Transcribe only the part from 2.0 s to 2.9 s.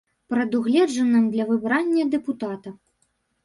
дэпутата.